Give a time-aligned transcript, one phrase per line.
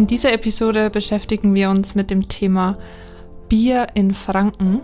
[0.00, 2.78] In dieser Episode beschäftigen wir uns mit dem Thema
[3.50, 4.80] Bier in Franken.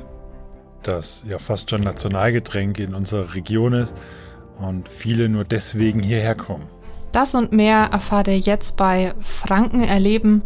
[0.83, 3.95] Das ja fast schon Nationalgetränk in unserer Region ist
[4.59, 6.67] und viele nur deswegen hierher kommen.
[7.13, 10.43] Das und mehr erfahrt ihr jetzt bei Franken erleben,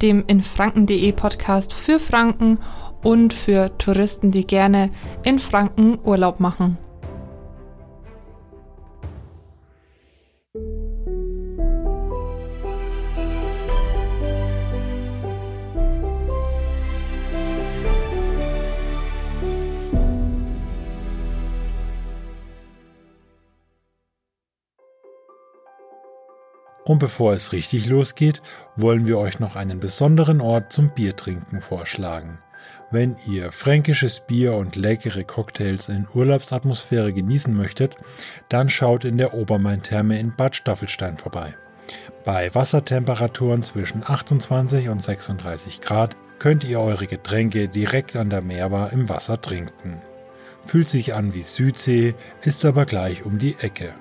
[0.00, 2.60] dem in franken.de Podcast für Franken
[3.02, 4.88] und für Touristen, die gerne
[5.26, 6.78] in Franken Urlaub machen.
[26.94, 28.40] Und bevor es richtig losgeht,
[28.76, 32.38] wollen wir euch noch einen besonderen Ort zum Biertrinken vorschlagen.
[32.92, 37.96] Wenn ihr fränkisches Bier und leckere Cocktails in Urlaubsatmosphäre genießen möchtet,
[38.48, 41.56] dann schaut in der Obermain-Therme in Bad Staffelstein vorbei.
[42.24, 48.92] Bei Wassertemperaturen zwischen 28 und 36 Grad könnt ihr eure Getränke direkt an der Meerbar
[48.92, 49.98] im Wasser trinken.
[50.64, 53.94] Fühlt sich an wie Südsee, ist aber gleich um die Ecke.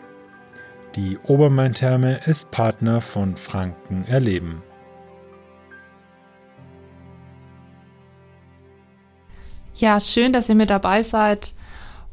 [0.96, 4.62] Die Obermain-Therme ist Partner von Franken Erleben.
[9.74, 11.56] Ja, schön, dass ihr mit dabei seid,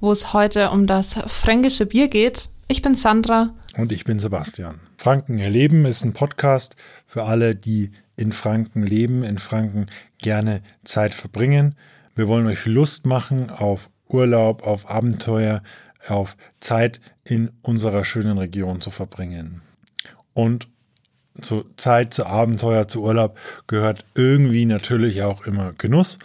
[0.01, 2.49] wo es heute um das fränkische Bier geht.
[2.69, 3.51] Ich bin Sandra.
[3.77, 4.81] Und ich bin Sebastian.
[4.97, 6.75] Franken erleben ist ein Podcast
[7.07, 9.89] für alle, die in Franken leben, in Franken
[10.23, 11.75] gerne Zeit verbringen.
[12.15, 15.63] Wir wollen euch Lust machen auf Urlaub, auf Abenteuer,
[16.09, 19.63] auf Zeit in unserer schönen Region zu verbringen.
[20.35, 20.69] Und
[21.41, 26.19] zur Zeit, zu Abenteuer, zu Urlaub gehört irgendwie natürlich auch immer Genuss.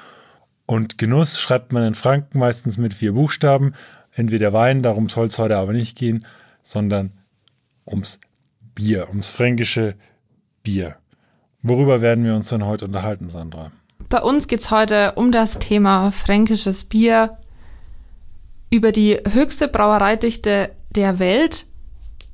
[0.66, 3.74] Und Genuss schreibt man in Franken meistens mit vier Buchstaben.
[4.14, 6.26] Entweder Wein, darum soll es heute aber nicht gehen,
[6.64, 7.12] sondern
[7.86, 8.20] ums
[8.74, 9.96] Bier, ums fränkische
[10.64, 10.96] Bier.
[11.62, 13.72] Worüber werden wir uns denn heute unterhalten, Sandra?
[14.10, 17.38] Bei uns geht es heute um das Thema fränkisches Bier,
[18.70, 21.66] über die höchste Brauereidichte der Welt,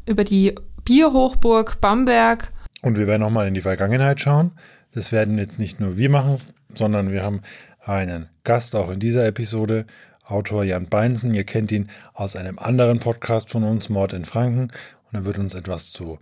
[0.05, 2.51] über die Bierhochburg Bamberg.
[2.81, 4.51] Und wir werden nochmal in die Vergangenheit schauen.
[4.93, 6.37] Das werden jetzt nicht nur wir machen,
[6.73, 7.41] sondern wir haben
[7.79, 9.85] einen Gast auch in dieser Episode,
[10.25, 11.33] Autor Jan Beinsen.
[11.33, 14.71] Ihr kennt ihn aus einem anderen Podcast von uns, Mord in Franken.
[15.11, 16.19] Und er wird uns etwas zu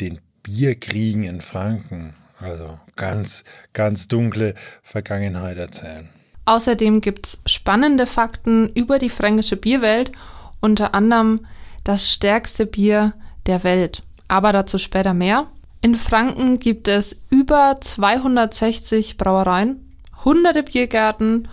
[0.00, 6.08] den Bierkriegen in Franken, also ganz, ganz dunkle Vergangenheit erzählen.
[6.48, 10.12] Außerdem gibt es spannende Fakten über die fränkische Bierwelt,
[10.60, 11.40] unter anderem
[11.84, 13.12] das stärkste Bier
[13.44, 14.02] der Welt.
[14.28, 15.48] Aber dazu später mehr.
[15.82, 19.92] In Franken gibt es über 260 Brauereien,
[20.24, 21.48] hunderte Biergärten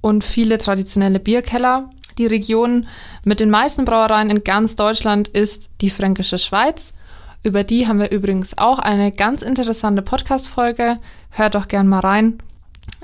[0.00, 1.90] und viele traditionelle Bierkeller.
[2.16, 2.86] Die Region
[3.24, 6.94] mit den meisten Brauereien in ganz Deutschland ist die Fränkische Schweiz.
[7.42, 10.98] Über die haben wir übrigens auch eine ganz interessante Podcast-Folge.
[11.28, 12.38] Hört doch gern mal rein.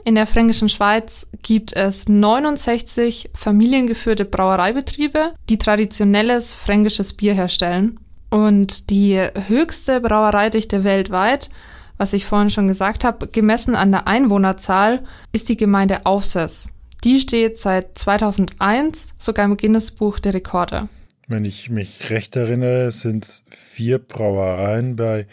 [0.06, 7.98] In der Fränkischen Schweiz gibt es 69 familiengeführte Brauereibetriebe, die traditionelles fränkisches Bier herstellen.
[8.30, 11.50] Und die höchste Brauereidichte weltweit,
[11.98, 15.02] was ich vorhin schon gesagt habe, gemessen an der Einwohnerzahl,
[15.32, 16.68] ist die Gemeinde Aufsess.
[17.02, 20.88] Die steht seit 2001 sogar im Guinness-Buch der Rekorde.
[21.26, 25.26] Wenn ich mich recht erinnere, sind vier Brauereien bei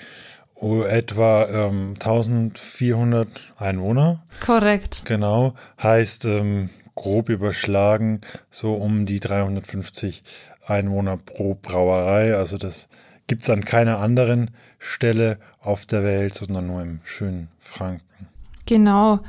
[0.85, 4.23] etwa ähm, 1400 Einwohner.
[4.39, 5.03] Korrekt.
[5.05, 5.53] Genau.
[5.81, 10.23] Heißt ähm, grob überschlagen so um die 350
[10.65, 12.35] Einwohner pro Brauerei.
[12.35, 12.89] Also das
[13.27, 18.27] gibt es an keiner anderen Stelle auf der Welt, sondern nur im schönen Franken.
[18.65, 19.19] Genau.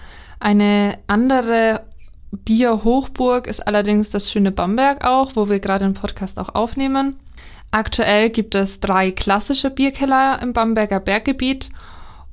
[0.40, 1.80] Eine andere
[2.32, 7.16] Bierhochburg ist allerdings das schöne Bamberg auch, wo wir gerade den Podcast auch aufnehmen.
[7.74, 11.70] Aktuell gibt es drei klassische Bierkeller im Bamberger Berggebiet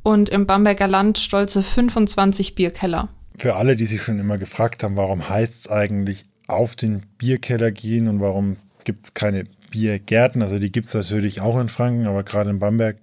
[0.03, 3.09] und im Bamberger Land stolze 25 Bierkeller.
[3.35, 7.71] Für alle, die sich schon immer gefragt haben, warum heißt es eigentlich auf den Bierkeller
[7.71, 12.05] gehen und warum gibt es keine Biergärten, also die gibt es natürlich auch in Franken,
[12.05, 12.97] aber gerade in Bamberg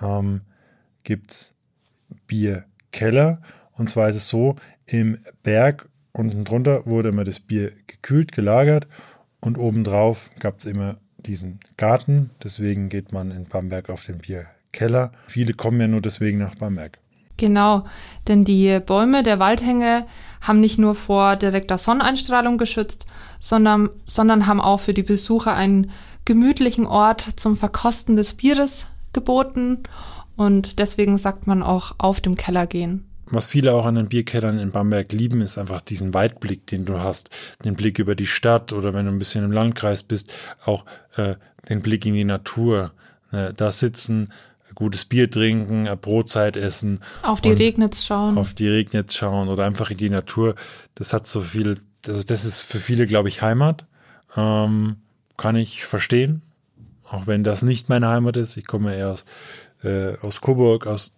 [0.00, 0.42] ähm,
[1.02, 1.54] gibt es
[2.28, 3.42] Bierkeller.
[3.72, 4.54] Und zwar ist es so,
[4.86, 8.86] im Berg unten drunter wurde immer das Bier gekühlt, gelagert
[9.40, 12.30] und obendrauf gab es immer diesen Garten.
[12.42, 15.12] Deswegen geht man in Bamberg auf den Bierkeller.
[15.26, 16.98] Viele kommen ja nur deswegen nach Bamberg.
[17.36, 17.84] Genau,
[18.28, 20.06] denn die Bäume der Waldhänge
[20.40, 23.06] haben nicht nur vor direkter Sonneneinstrahlung geschützt,
[23.40, 25.90] sondern, sondern haben auch für die Besucher einen
[26.24, 29.78] gemütlichen Ort zum Verkosten des Bieres geboten.
[30.36, 33.06] Und deswegen sagt man auch auf dem Keller gehen.
[33.32, 37.00] Was viele auch an den Bierkellern in Bamberg lieben, ist einfach diesen Weitblick, den du
[37.00, 37.30] hast.
[37.64, 40.32] Den Blick über die Stadt oder wenn du ein bisschen im Landkreis bist,
[40.66, 40.84] auch
[41.16, 41.36] äh,
[41.68, 42.92] den Blick in die Natur.
[43.32, 44.28] Äh, da sitzen
[44.74, 47.00] gutes Bier trinken, Brotzeit essen.
[47.22, 48.36] Auf die Regnitz schauen.
[48.36, 50.54] Auf die Regnitz schauen oder einfach in die Natur.
[50.94, 53.86] Das hat so viel, also das ist für viele, glaube ich, Heimat.
[54.36, 54.96] Ähm,
[55.36, 56.42] kann ich verstehen.
[57.08, 58.56] Auch wenn das nicht meine Heimat ist.
[58.56, 59.24] Ich komme eher aus,
[59.82, 61.14] äh, aus Coburg, aus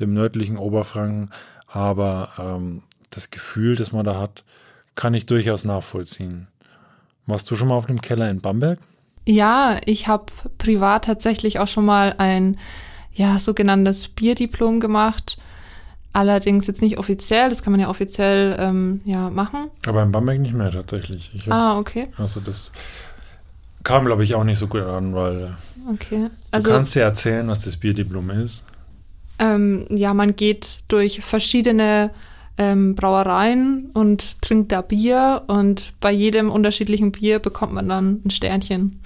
[0.00, 1.30] dem nördlichen Oberfranken.
[1.66, 4.44] Aber ähm, das Gefühl, das man da hat,
[4.94, 6.48] kann ich durchaus nachvollziehen.
[7.26, 8.78] Warst du schon mal auf einem Keller in Bamberg?
[9.26, 10.24] Ja, ich habe
[10.56, 12.56] privat tatsächlich auch schon mal ein
[13.12, 15.38] ja, sogenanntes Bierdiplom gemacht.
[16.14, 19.70] Allerdings jetzt nicht offiziell, das kann man ja offiziell ähm, ja, machen.
[19.86, 21.30] Aber in Bamberg nicht mehr tatsächlich.
[21.46, 22.08] Hab, ah, okay.
[22.16, 22.72] Also das
[23.84, 25.54] kam, glaube ich, auch nicht so gut an, weil
[25.92, 26.28] okay.
[26.50, 28.66] also, du kannst ja erzählen, was das Bierdiplom ist.
[29.38, 32.10] Ähm, ja, man geht durch verschiedene
[32.58, 38.30] ähm, Brauereien und trinkt da Bier und bei jedem unterschiedlichen Bier bekommt man dann ein
[38.30, 39.00] Sternchen.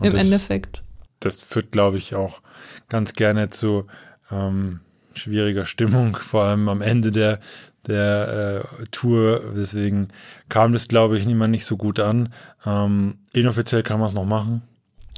[0.00, 0.82] Im das, Endeffekt.
[1.20, 2.40] Das führt, glaube ich, auch
[2.88, 3.86] ganz gerne zu
[4.30, 4.80] ähm,
[5.14, 7.40] schwieriger Stimmung, vor allem am Ende der,
[7.86, 9.40] der äh, Tour.
[9.56, 10.08] Deswegen
[10.50, 12.32] kam das, glaube ich, niemand nicht so gut an.
[12.66, 14.62] Ähm, inoffiziell kann man es noch machen.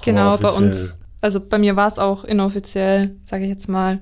[0.05, 0.99] Genau, bei uns.
[1.27, 3.99] Also bei mir war es auch inoffiziell, sage ich jetzt mal.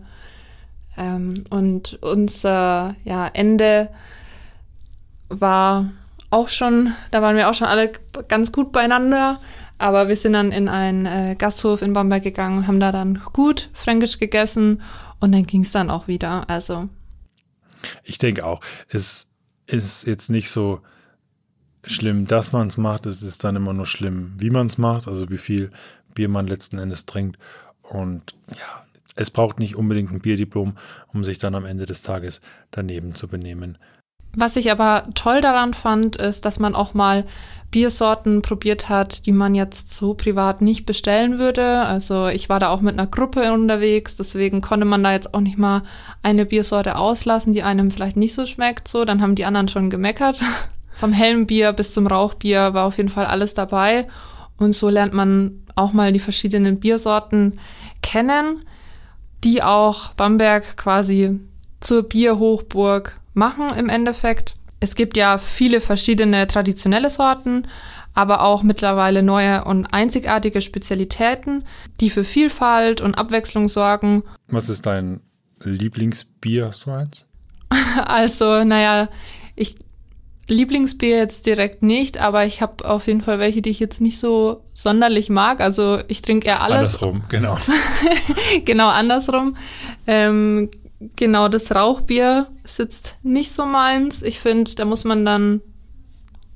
[0.98, 3.88] Ähm, und unser ja, Ende
[5.30, 5.90] war
[6.28, 7.90] auch schon, da waren wir auch schon alle
[8.28, 9.40] ganz gut beieinander.
[9.78, 13.70] Aber wir sind dann in einen äh, Gasthof in Bamberg gegangen, haben da dann gut
[13.72, 14.82] Fränkisch gegessen
[15.18, 16.50] und dann ging es dann auch wieder.
[16.50, 16.90] Also.
[18.02, 18.60] Ich denke auch,
[18.90, 19.28] es
[19.66, 20.82] ist jetzt nicht so
[21.86, 23.06] schlimm, dass man es macht.
[23.06, 25.70] Es ist dann immer nur schlimm, wie man es macht, also wie viel
[26.14, 27.38] Bier man letzten Endes trinkt.
[27.82, 30.76] Und ja, es braucht nicht unbedingt ein Bierdiplom,
[31.12, 32.40] um sich dann am Ende des Tages
[32.70, 33.78] daneben zu benehmen.
[34.36, 37.24] Was ich aber toll daran fand, ist, dass man auch mal
[37.70, 41.80] Biersorten probiert hat, die man jetzt so privat nicht bestellen würde.
[41.80, 45.40] Also ich war da auch mit einer Gruppe unterwegs, deswegen konnte man da jetzt auch
[45.40, 45.82] nicht mal
[46.22, 48.88] eine Biersorte auslassen, die einem vielleicht nicht so schmeckt.
[48.88, 50.40] So, dann haben die anderen schon gemeckert.
[50.94, 54.06] Vom hellen Bier bis zum Rauchbier war auf jeden Fall alles dabei.
[54.56, 57.58] Und so lernt man auch mal die verschiedenen Biersorten
[58.02, 58.60] kennen
[59.44, 61.38] die auch Bamberg quasi
[61.80, 64.54] zur Bierhochburg machen im Endeffekt.
[64.80, 67.66] Es gibt ja viele verschiedene traditionelle Sorten,
[68.14, 71.64] aber auch mittlerweile neue und einzigartige Spezialitäten,
[72.00, 74.22] die für Vielfalt und Abwechslung sorgen.
[74.48, 75.20] Was ist dein
[75.60, 76.66] Lieblingsbier?
[76.66, 77.26] Hast du eins?
[78.04, 79.08] Also, naja,
[79.56, 79.76] ich
[80.48, 84.18] Lieblingsbier jetzt direkt nicht, aber ich habe auf jeden Fall welche, die ich jetzt nicht
[84.18, 85.60] so sonderlich mag.
[85.60, 86.78] Also ich trinke eher alles.
[86.78, 87.56] Andersrum, genau.
[88.64, 89.56] genau, andersrum.
[90.06, 90.70] Ähm,
[91.16, 94.22] genau, das Rauchbier sitzt nicht so meins.
[94.22, 95.60] Ich finde, da muss man dann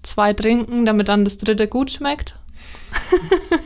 [0.02, 2.38] zwei trinken, damit dann das dritte gut schmeckt.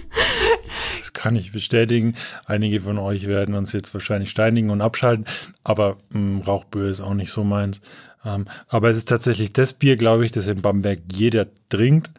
[0.99, 2.15] das kann ich bestätigen.
[2.47, 5.27] Einige von euch werden uns jetzt wahrscheinlich steinigen und abschalten,
[5.65, 7.81] aber mh, mm, Rauchbier ist auch nicht so meins.
[8.25, 12.11] Ähm, aber es ist tatsächlich das Bier, glaube ich, das in Bamberg jeder trinkt,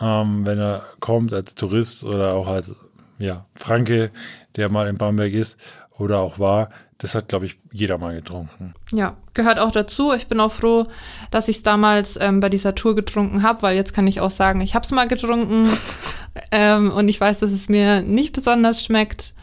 [0.00, 2.72] ähm, wenn er kommt als Tourist oder auch als
[3.18, 4.10] ja, Franke,
[4.56, 5.58] der mal in Bamberg ist
[5.98, 6.68] oder auch war.
[6.98, 8.74] Das hat, glaube ich, jeder mal getrunken.
[8.90, 10.14] Ja, gehört auch dazu.
[10.14, 10.86] Ich bin auch froh,
[11.30, 14.30] dass ich es damals ähm, bei dieser Tour getrunken habe, weil jetzt kann ich auch
[14.30, 15.68] sagen, ich habe es mal getrunken
[16.52, 19.34] ähm, und ich weiß, dass es mir nicht besonders schmeckt.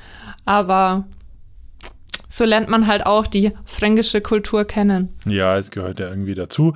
[0.46, 1.06] Aber
[2.34, 5.10] so lernt man halt auch die fränkische Kultur kennen.
[5.26, 6.74] Ja, es gehört ja irgendwie dazu.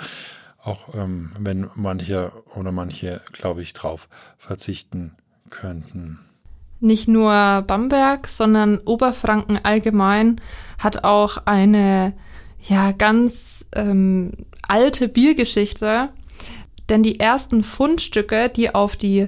[0.64, 5.16] Auch ähm, wenn manche oder manche, glaube ich, drauf verzichten
[5.50, 6.20] könnten.
[6.80, 10.40] Nicht nur Bamberg, sondern Oberfranken allgemein
[10.78, 12.14] hat auch eine
[12.62, 14.34] ja ganz ähm,
[14.68, 16.10] alte Biergeschichte.
[16.88, 19.28] Denn die ersten Fundstücke, die auf die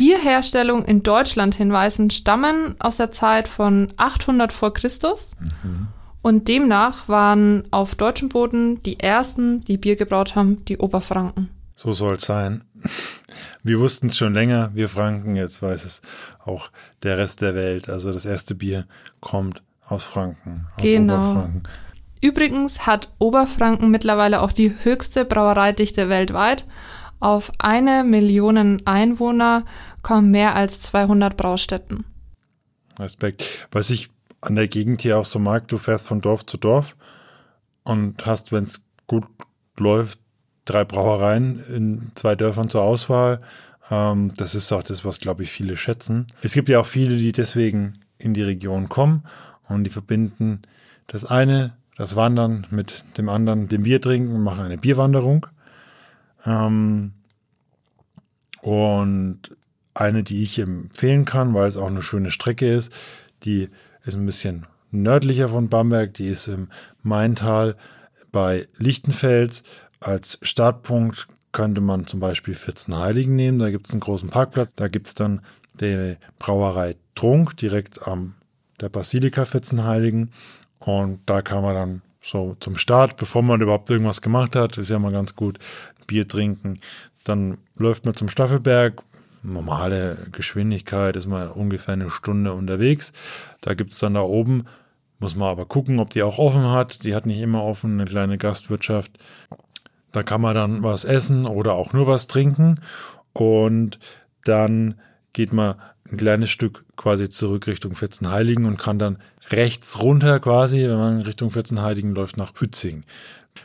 [0.00, 5.32] Bierherstellung in Deutschland hinweisen, stammen aus der Zeit von 800 vor Christus.
[5.38, 5.88] Mhm.
[6.22, 11.50] Und demnach waren auf deutschem Boden die ersten, die Bier gebraut haben, die Oberfranken.
[11.76, 12.64] So soll es sein.
[13.62, 16.00] Wir wussten es schon länger, wir Franken, jetzt weiß es
[16.46, 16.70] auch
[17.02, 17.90] der Rest der Welt.
[17.90, 18.86] Also das erste Bier
[19.20, 21.32] kommt aus Franken, aus genau.
[21.32, 21.62] Oberfranken.
[22.22, 26.64] Übrigens hat Oberfranken mittlerweile auch die höchste Brauereidichte weltweit.
[27.20, 29.64] Auf eine Million Einwohner
[30.02, 32.04] kommen mehr als 200 Braustätten.
[32.98, 33.68] Respekt.
[33.70, 34.10] Was ich
[34.40, 36.96] an der Gegend hier auch so mag, du fährst von Dorf zu Dorf
[37.84, 39.26] und hast, wenn es gut
[39.78, 40.18] läuft,
[40.64, 43.40] drei Brauereien in zwei Dörfern zur Auswahl.
[43.90, 46.26] Ähm, das ist auch das, was, glaube ich, viele schätzen.
[46.42, 49.24] Es gibt ja auch viele, die deswegen in die Region kommen
[49.68, 50.62] und die verbinden
[51.06, 55.46] das eine, das Wandern mit dem anderen, dem Bier trinken machen eine Bierwanderung.
[56.46, 57.12] Ähm,
[58.62, 59.40] und
[59.94, 62.92] eine, die ich empfehlen kann, weil es auch eine schöne Strecke ist,
[63.44, 63.68] die
[64.04, 66.14] ist ein bisschen nördlicher von Bamberg.
[66.14, 66.68] Die ist im
[67.02, 67.76] Maintal
[68.32, 69.64] bei Lichtenfels.
[70.00, 73.58] Als Startpunkt könnte man zum Beispiel Vierzenheiligen nehmen.
[73.58, 74.74] Da gibt es einen großen Parkplatz.
[74.74, 75.40] Da gibt es dann
[75.80, 78.34] die Brauerei Trunk direkt am
[78.80, 80.30] der Basilika Vierzenheiligen.
[80.78, 84.90] Und da kann man dann so zum Start, bevor man überhaupt irgendwas gemacht hat, ist
[84.90, 85.58] ja mal ganz gut,
[86.06, 86.80] Bier trinken.
[87.24, 89.02] Dann läuft man zum Staffelberg.
[89.42, 93.12] Normale Geschwindigkeit ist man ungefähr eine Stunde unterwegs.
[93.62, 94.66] Da gibt es dann da oben,
[95.18, 97.04] muss man aber gucken, ob die auch offen hat.
[97.04, 99.12] Die hat nicht immer offen, eine kleine Gastwirtschaft.
[100.12, 102.80] Da kann man dann was essen oder auch nur was trinken.
[103.32, 103.98] Und
[104.44, 104.94] dann
[105.32, 105.76] geht man
[106.10, 109.18] ein kleines Stück quasi zurück Richtung Vierzenheiligen und kann dann
[109.52, 113.04] rechts runter quasi, wenn man Richtung Vierzenheiligen läuft, nach Uetzing.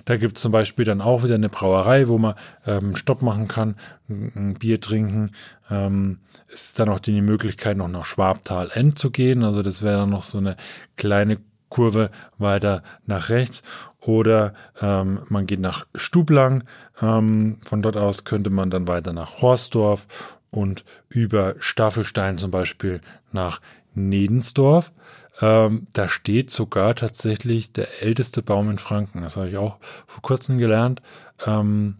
[0.06, 3.48] Da gibt es zum Beispiel dann auch wieder eine Brauerei, wo man ähm, Stopp machen
[3.48, 3.76] kann,
[4.08, 5.32] ein, Bier trinken.
[5.70, 9.44] Ähm, es ist dann auch die Möglichkeit, noch nach Schwabtal-End zu gehen.
[9.44, 10.58] Also das wäre dann noch so eine
[10.96, 11.38] kleine
[11.70, 13.64] Kurve weiter nach rechts.
[14.00, 16.64] Oder ähm, man geht nach Stublang.
[17.02, 23.02] Ähm, von dort aus könnte man dann weiter nach Horsdorf und über Staffelstein zum Beispiel
[23.32, 23.60] nach
[23.96, 24.92] Nedensdorf.
[25.42, 29.22] Ähm, da steht sogar tatsächlich der älteste Baum in Franken.
[29.22, 29.78] Das habe ich auch
[30.08, 31.02] vor kurzem gelernt.
[31.46, 31.98] Ähm,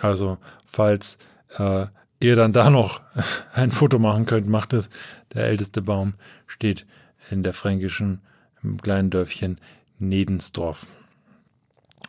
[0.00, 1.18] also, falls
[1.58, 1.86] äh,
[2.20, 3.00] ihr dann da noch
[3.54, 4.90] ein Foto machen könnt, macht es.
[5.34, 6.14] Der älteste Baum
[6.46, 6.86] steht
[7.30, 8.20] in der fränkischen,
[8.62, 9.58] im kleinen Dörfchen
[9.98, 10.86] Nedensdorf.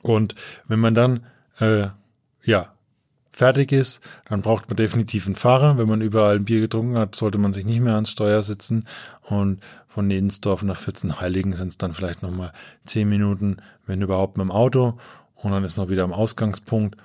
[0.02, 0.36] Und
[0.68, 1.26] wenn man dann,
[1.60, 1.88] äh,
[2.44, 2.74] ja,
[3.38, 5.78] fertig ist, dann braucht man definitiv einen Fahrer.
[5.78, 8.86] Wenn man überall ein Bier getrunken hat, sollte man sich nicht mehr ans Steuer sitzen.
[9.22, 12.52] Und von Nedensdorf nach Vierzenheiligen sind es dann vielleicht nochmal
[12.86, 14.98] zehn Minuten, wenn überhaupt mit dem Auto.
[15.36, 16.98] Und dann ist man wieder am Ausgangspunkt.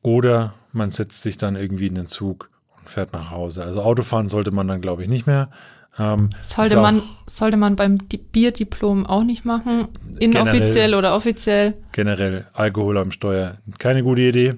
[0.00, 3.62] Oder man setzt sich dann irgendwie in den Zug und fährt nach Hause.
[3.62, 5.50] Also Autofahren sollte man dann, glaube ich, nicht mehr.
[5.98, 11.74] Ähm, sollte, man, sollte man beim Bierdiplom auch nicht machen, inoffiziell generell, oder offiziell?
[11.92, 14.54] Generell Alkohol am Steuer, keine gute Idee.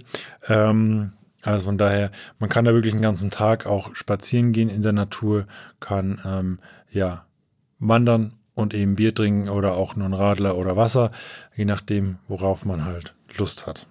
[0.48, 1.12] Ähm,
[1.42, 4.92] also von daher, man kann da wirklich den ganzen Tag auch spazieren gehen in der
[4.92, 5.46] Natur,
[5.80, 6.58] kann ähm,
[6.90, 7.26] ja
[7.80, 11.10] wandern und eben Bier trinken oder auch nur ein Radler oder Wasser,
[11.54, 13.86] je nachdem, worauf man halt Lust hat.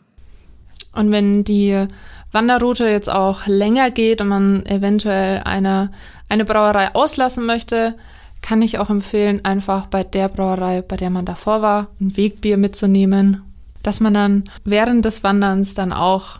[0.93, 1.87] Und wenn die
[2.31, 5.91] Wanderroute jetzt auch länger geht und man eventuell eine,
[6.29, 7.95] eine Brauerei auslassen möchte,
[8.41, 12.57] kann ich auch empfehlen, einfach bei der Brauerei, bei der man davor war, ein Wegbier
[12.57, 13.41] mitzunehmen,
[13.83, 16.39] dass man dann während des Wanderns dann auch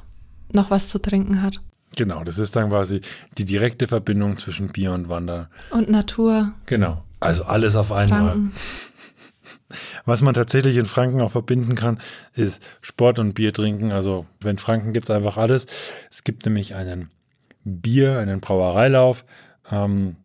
[0.51, 1.61] noch was zu trinken hat.
[1.95, 3.01] Genau, das ist dann quasi
[3.37, 5.47] die direkte Verbindung zwischen Bier und Wandern.
[5.69, 6.51] Und Natur.
[6.65, 8.31] Genau, also alles auf einmal.
[8.31, 8.53] Franken.
[10.05, 11.99] Was man tatsächlich in Franken auch verbinden kann,
[12.33, 13.91] ist Sport und Bier trinken.
[13.91, 15.65] Also in Franken gibt es einfach alles.
[16.11, 17.09] Es gibt nämlich einen
[17.63, 19.25] Bier, einen Brauereilauf
[19.71, 20.17] ähm,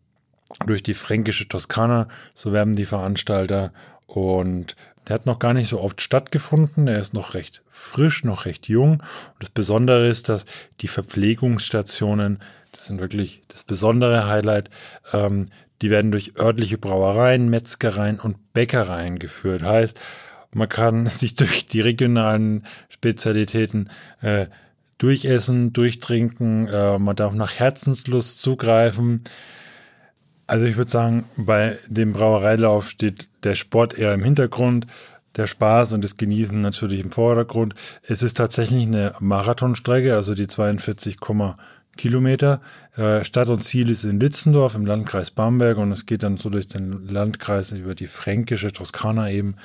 [0.65, 3.71] durch die fränkische Toskana, so werben die Veranstalter.
[4.07, 4.75] Und
[5.07, 6.87] der hat noch gar nicht so oft stattgefunden.
[6.87, 8.93] Er ist noch recht frisch, noch recht jung.
[8.93, 9.03] Und
[9.39, 10.45] das Besondere ist, dass
[10.81, 12.39] die Verpflegungsstationen,
[12.71, 14.69] das sind wirklich das besondere Highlight,
[15.13, 15.49] ähm,
[15.81, 19.63] die werden durch örtliche Brauereien, Metzgereien und Bäckereien geführt.
[19.63, 19.99] Heißt,
[20.53, 23.89] man kann sich durch die regionalen Spezialitäten
[24.21, 24.47] äh,
[24.97, 29.23] durchessen, durchtrinken, äh, man darf nach Herzenslust zugreifen.
[30.45, 34.87] Also ich würde sagen, bei dem Brauereilauf steht der Sport eher im Hintergrund,
[35.35, 37.75] der Spaß und das Genießen natürlich im Vordergrund.
[38.03, 41.17] Es ist tatsächlich eine Marathonstrecke, also die 42,
[41.99, 42.61] Kilometer.
[42.95, 46.49] Äh, Stadt und Ziel ist in Litzendorf im Landkreis Bamberg und es geht dann so
[46.49, 49.55] durch den Landkreis über die fränkische Toskana eben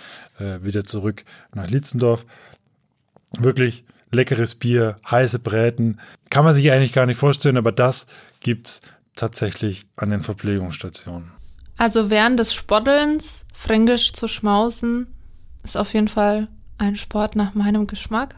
[0.40, 1.24] äh, wieder zurück
[1.54, 2.26] nach Litzendorf.
[3.38, 6.00] Wirklich leckeres Bier, heiße Bräten.
[6.28, 8.06] Kann man sich eigentlich gar nicht vorstellen, aber das
[8.40, 8.82] gibt es
[9.14, 11.30] tatsächlich an den Verpflegungsstationen.
[11.76, 15.06] Also während des Spottelns fränkisch zu schmausen,
[15.62, 18.34] ist auf jeden Fall ein Sport nach meinem Geschmack.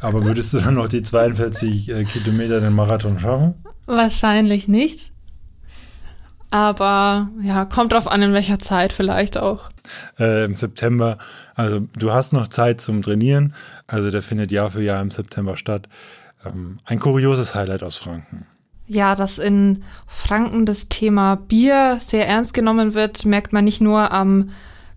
[0.00, 3.54] Aber würdest du dann noch die 42 äh, Kilometer den Marathon schaffen?
[3.86, 5.12] Wahrscheinlich nicht.
[6.50, 9.70] Aber ja, kommt drauf an, in welcher Zeit vielleicht auch.
[10.18, 11.18] Äh, Im September,
[11.54, 13.54] also du hast noch Zeit zum Trainieren.
[13.86, 15.88] Also der findet Jahr für Jahr im September statt.
[16.44, 18.46] Ähm, ein kurioses Highlight aus Franken.
[18.86, 24.12] Ja, dass in Franken das Thema Bier sehr ernst genommen wird, merkt man nicht nur
[24.12, 24.46] am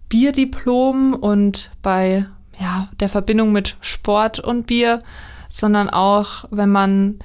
[0.10, 2.26] Bierdiplom und bei
[2.60, 5.02] ja, der Verbindung mit Sport und Bier,
[5.50, 7.20] sondern auch, wenn man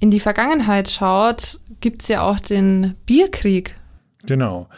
[0.00, 3.76] in die Vergangenheit schaut, gibt es ja auch den Bierkrieg.
[4.26, 4.68] Genau.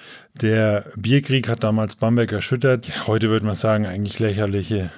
[0.40, 3.06] Der Bierkrieg hat damals Bamberg erschüttert.
[3.06, 4.90] Heute würde man sagen, eigentlich lächerliche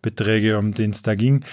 [0.00, 1.44] Beträge, um den es da ging.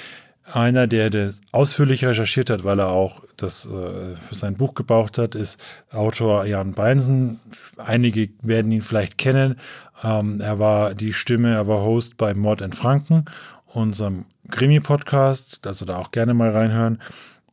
[0.52, 5.18] Einer, der das ausführlich recherchiert hat, weil er auch das äh, für sein Buch gebraucht
[5.18, 7.40] hat, ist Autor Jan Beinsen.
[7.78, 9.60] Einige werden ihn vielleicht kennen.
[10.04, 13.26] Ähm, er war die Stimme, er war Host bei Mord in Franken,
[13.68, 17.00] unserem Krimi-Podcast, also da auch gerne mal reinhören.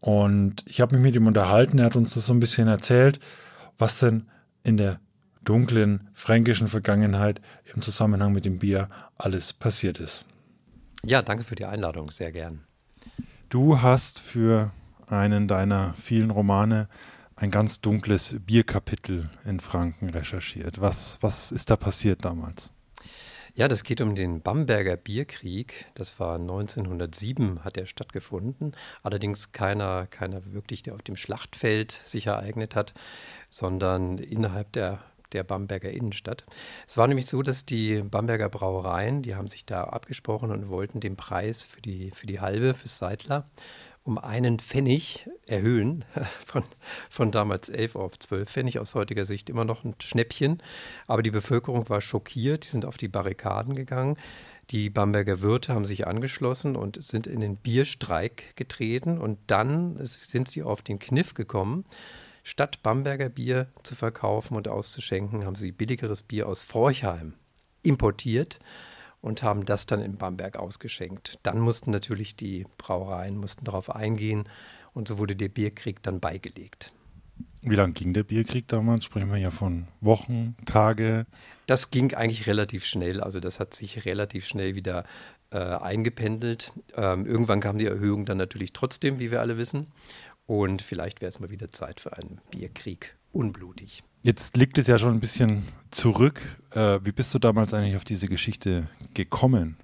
[0.01, 3.21] Und ich habe mich mit ihm unterhalten, er hat uns das so ein bisschen erzählt,
[3.77, 4.27] was denn
[4.63, 5.01] in der
[5.45, 7.41] dunklen fränkischen Vergangenheit
[7.75, 8.89] im Zusammenhang mit dem Bier
[9.19, 10.25] alles passiert ist.
[11.05, 12.63] Ja, danke für die Einladung, sehr gern.
[13.49, 14.73] Du hast für
[15.07, 16.89] einen deiner vielen Romane
[17.37, 20.81] ein ganz dunkles Bierkapitel in Franken recherchiert.
[20.81, 22.73] Was, was ist da passiert damals?
[23.55, 25.87] Ja, das geht um den Bamberger Bierkrieg.
[25.95, 28.73] Das war 1907, hat er stattgefunden.
[29.05, 32.95] Allerdings keiner, keiner wirklich, der auf dem Schlachtfeld sich ereignet hat,
[33.49, 36.45] sondern innerhalb der der Bamberger Innenstadt.
[36.87, 41.01] Es war nämlich so, dass die Bamberger Brauereien, die haben sich da abgesprochen und wollten
[41.01, 43.49] den Preis für die, für die halbe, fürs Seidler,
[44.05, 46.05] um einen Pfennig erhöhen,
[46.47, 46.63] von,
[47.11, 50.63] von damals 11 auf 12 Pfennig, aus heutiger Sicht immer noch ein Schnäppchen.
[51.09, 54.17] Aber die Bevölkerung war schockiert, die sind auf die Barrikaden gegangen.
[54.71, 59.19] Die Bamberger Wirte haben sich angeschlossen und sind in den Bierstreik getreten.
[59.19, 61.85] Und dann sind sie auf den Kniff gekommen,
[62.49, 67.35] Statt Bamberger Bier zu verkaufen und auszuschenken, haben sie billigeres Bier aus Forchheim
[67.83, 68.61] importiert
[69.21, 71.41] und haben das dann in Bamberg ausgeschenkt.
[71.43, 74.49] Dann mussten natürlich die Brauereien mussten darauf eingehen
[74.93, 76.93] und so wurde der Bierkrieg dann beigelegt.
[77.63, 79.03] Wie lange ging der Bierkrieg damals?
[79.03, 81.27] Sprechen wir ja von Wochen, Tage.
[81.67, 83.21] Das ging eigentlich relativ schnell.
[83.21, 85.03] Also das hat sich relativ schnell wieder
[85.51, 86.73] äh, eingependelt.
[86.95, 89.89] Ähm, irgendwann kam die Erhöhung dann natürlich trotzdem, wie wir alle wissen.
[90.47, 93.17] Und vielleicht wäre es mal wieder Zeit für einen Bierkrieg.
[93.33, 94.03] Unblutig.
[94.23, 96.41] Jetzt liegt es ja schon ein bisschen zurück.
[96.73, 99.77] Äh, wie bist du damals eigentlich auf diese Geschichte gekommen?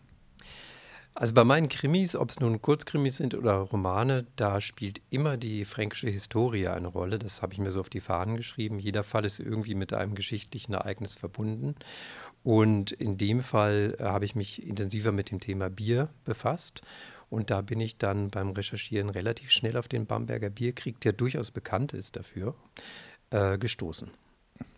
[1.14, 5.66] Also bei meinen Krimis, ob es nun Kurzkrimis sind oder Romane, da spielt immer die
[5.66, 7.18] fränkische Historie eine Rolle.
[7.18, 8.78] Das habe ich mir so auf die Fahnen geschrieben.
[8.78, 11.74] Jeder Fall ist irgendwie mit einem geschichtlichen Ereignis verbunden.
[12.42, 16.82] Und in dem Fall äh, habe ich mich intensiver mit dem Thema Bier befasst
[17.32, 21.50] und da bin ich dann beim Recherchieren relativ schnell auf den Bamberger Bierkrieg, der durchaus
[21.50, 22.54] bekannt ist dafür,
[23.30, 24.10] äh, gestoßen.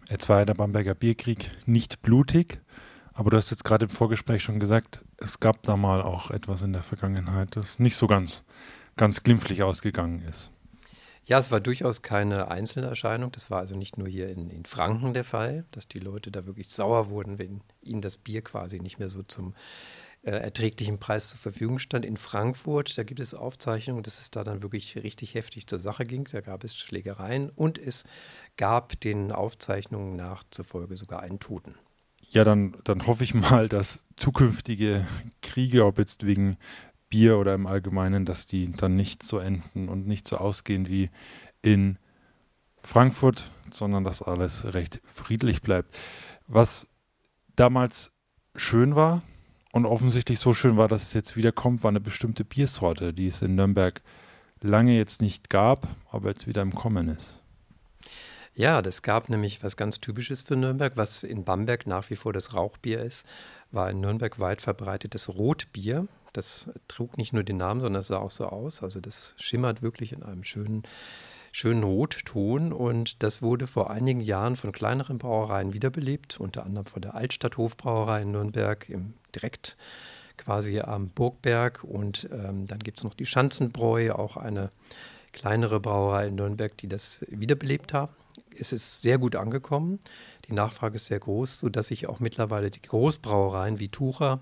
[0.08, 2.60] Jetzt war ja der Bamberger Bierkrieg nicht blutig,
[3.12, 6.62] aber du hast jetzt gerade im Vorgespräch schon gesagt, es gab da mal auch etwas
[6.62, 8.44] in der Vergangenheit, das nicht so ganz,
[8.96, 10.52] ganz glimpflich ausgegangen ist.
[11.24, 13.32] Ja, es war durchaus keine Einzelerscheinung.
[13.32, 16.44] Das war also nicht nur hier in, in, Franken der Fall, dass die Leute da
[16.46, 19.54] wirklich sauer wurden, wenn ihnen das Bier quasi nicht mehr so zum
[20.24, 22.06] äh, erträglichen Preis zur Verfügung stand.
[22.06, 26.04] In Frankfurt, da gibt es Aufzeichnungen, dass es da dann wirklich richtig heftig zur Sache
[26.04, 26.26] ging.
[26.32, 28.04] Da gab es Schlägereien und es
[28.56, 31.74] gab den Aufzeichnungen nach zufolge sogar einen Toten.
[32.30, 35.06] Ja, dann, dann hoffe ich mal, dass zukünftige
[35.42, 36.56] Kriege, ob jetzt wegen
[37.10, 41.10] Bier oder im Allgemeinen, dass die dann nicht so enden und nicht so ausgehen wie
[41.60, 41.98] in
[42.82, 45.98] Frankfurt, sondern dass alles recht friedlich bleibt.
[46.46, 46.86] Was
[47.56, 48.12] damals
[48.56, 49.22] schön war,
[49.74, 53.26] und offensichtlich so schön war, dass es jetzt wieder kommt, war eine bestimmte Biersorte, die
[53.26, 54.02] es in Nürnberg
[54.60, 57.42] lange jetzt nicht gab, aber jetzt wieder im Kommen ist.
[58.54, 62.32] Ja, das gab nämlich was ganz Typisches für Nürnberg, was in Bamberg nach wie vor
[62.32, 63.26] das Rauchbier ist,
[63.72, 66.06] war in Nürnberg weit verbreitetes Rotbier.
[66.32, 68.80] Das trug nicht nur den Namen, sondern sah auch so aus.
[68.80, 70.84] Also das schimmert wirklich in einem schönen
[71.50, 77.02] schönen Rotton und das wurde vor einigen Jahren von kleineren Brauereien wiederbelebt, unter anderem von
[77.02, 79.76] der Altstadthofbrauerei in Nürnberg im direkt
[80.36, 84.70] quasi am Burgberg und ähm, dann gibt es noch die Schanzenbräu, auch eine
[85.32, 88.12] kleinere Brauerei in Nürnberg, die das wiederbelebt haben.
[88.58, 90.00] Es ist sehr gut angekommen.
[90.48, 94.40] Die Nachfrage ist sehr groß, sodass sich auch mittlerweile die Großbrauereien wie Tucher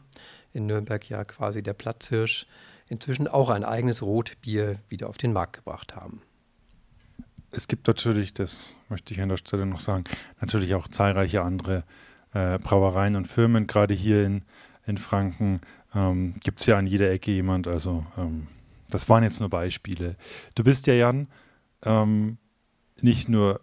[0.53, 2.47] in Nürnberg ja quasi der Platzhirsch
[2.89, 6.23] inzwischen auch ein eigenes Rotbier wieder auf den Markt gebracht haben
[7.53, 10.05] es gibt natürlich, das möchte ich an der Stelle noch sagen,
[10.41, 11.85] natürlich auch zahlreiche andere
[12.33, 13.67] äh, Brauereien und Firmen.
[13.67, 14.43] Gerade hier in,
[14.87, 15.61] in Franken
[15.95, 17.67] ähm, gibt es ja an jeder Ecke jemand.
[17.67, 18.49] Also ähm,
[18.91, 20.17] das waren jetzt nur Beispiele.
[20.55, 21.29] Du bist ja, Jan,
[21.85, 22.39] ähm,
[23.01, 23.61] nicht nur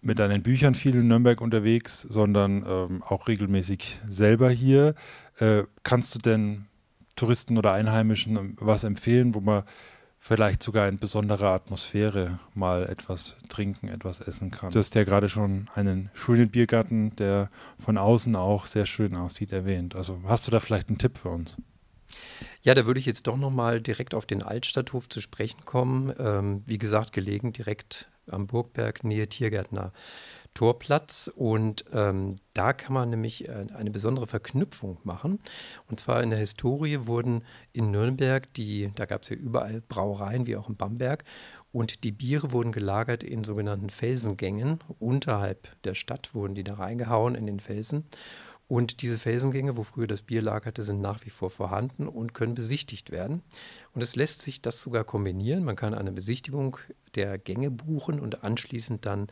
[0.00, 4.94] mit deinen Büchern viel in Nürnberg unterwegs, sondern ähm, auch regelmäßig selber hier.
[5.38, 6.66] Äh, kannst du denn
[7.16, 9.64] Touristen oder Einheimischen was empfehlen, wo man
[10.18, 14.70] vielleicht sogar in besonderer Atmosphäre mal etwas trinken, etwas essen kann.
[14.70, 19.52] Du hast ja gerade schon einen schönen Biergarten, der von außen auch sehr schön aussieht,
[19.52, 19.94] erwähnt.
[19.94, 21.56] Also hast du da vielleicht einen Tipp für uns?
[22.62, 26.12] Ja, da würde ich jetzt doch nochmal direkt auf den Altstadthof zu sprechen kommen.
[26.18, 29.92] Ähm, wie gesagt, gelegen direkt am Burgberg, Nähe Tiergärtner
[30.58, 35.38] Torplatz und ähm, da kann man nämlich äh, eine besondere Verknüpfung machen.
[35.88, 40.48] Und zwar in der Historie wurden in Nürnberg die, da gab es ja überall Brauereien
[40.48, 41.22] wie auch in Bamberg
[41.70, 44.80] und die Biere wurden gelagert in sogenannten Felsengängen.
[44.98, 48.06] Unterhalb der Stadt wurden die da reingehauen in den Felsen.
[48.66, 52.54] Und diese Felsengänge, wo früher das Bier lagerte, sind nach wie vor vorhanden und können
[52.54, 53.42] besichtigt werden.
[53.94, 55.62] Und es lässt sich das sogar kombinieren.
[55.62, 56.78] Man kann eine Besichtigung
[57.14, 59.28] der Gänge buchen und anschließend dann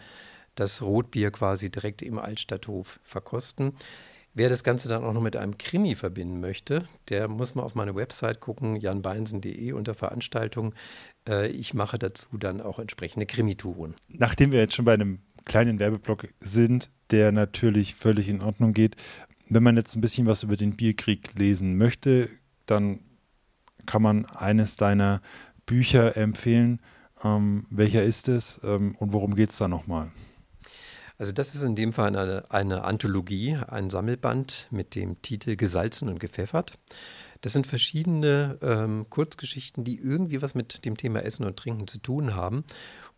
[0.56, 3.72] das Rotbier quasi direkt im Altstadthof verkosten.
[4.34, 7.74] Wer das Ganze dann auch noch mit einem Krimi verbinden möchte, der muss mal auf
[7.74, 10.74] meine Website gucken, janbeinsen.de unter Veranstaltungen.
[11.26, 13.94] Äh, ich mache dazu dann auch entsprechende Krimitouren.
[14.08, 18.96] Nachdem wir jetzt schon bei einem kleinen Werbeblock sind, der natürlich völlig in Ordnung geht,
[19.48, 22.28] wenn man jetzt ein bisschen was über den Bierkrieg lesen möchte,
[22.66, 23.00] dann
[23.86, 25.22] kann man eines deiner
[25.64, 26.80] Bücher empfehlen.
[27.24, 30.10] Ähm, welcher ist es ähm, und worum geht es da nochmal?
[31.18, 36.08] Also das ist in dem Fall eine, eine Anthologie, ein Sammelband mit dem Titel Gesalzen
[36.08, 36.78] und gepfeffert.
[37.40, 41.98] Das sind verschiedene ähm, Kurzgeschichten, die irgendwie was mit dem Thema Essen und Trinken zu
[41.98, 42.64] tun haben.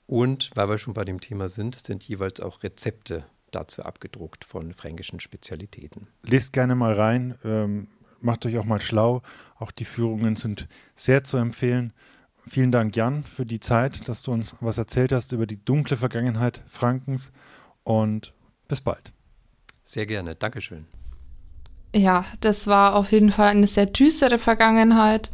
[0.06, 4.72] Und weil wir schon bei dem Thema sind, sind jeweils auch Rezepte dazu abgedruckt von
[4.72, 6.08] fränkischen Spezialitäten.
[6.22, 7.88] Lest gerne mal rein, ähm,
[8.20, 9.22] macht euch auch mal schlau.
[9.56, 11.92] Auch die Führungen sind sehr zu empfehlen.
[12.46, 15.96] Vielen Dank, Jan, für die Zeit, dass du uns was erzählt hast über die dunkle
[15.96, 17.32] Vergangenheit Frankens
[17.88, 18.34] und
[18.68, 19.12] bis bald.
[19.82, 20.84] Sehr gerne, Dankeschön.
[21.94, 25.30] Ja, das war auf jeden Fall eine sehr düstere Vergangenheit.